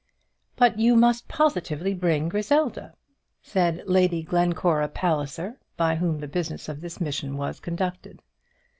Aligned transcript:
"But 0.55 0.79
you 0.79 0.95
must 0.95 1.27
positively 1.27 1.93
bring 1.93 2.27
Griselda," 2.27 2.95
said 3.43 3.83
Lady 3.85 4.23
Glencora 4.23 4.87
Palliser, 4.87 5.59
by 5.77 5.97
whom 5.97 6.17
the 6.21 6.27
business 6.27 6.67
of 6.67 6.81
this 6.81 6.99
mission 6.99 7.37
was 7.37 7.59
conducted. 7.59 8.19